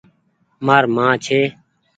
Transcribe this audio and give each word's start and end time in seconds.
مآر 0.65 0.83
مان 0.95 1.13
ڇي۔ 1.25 1.41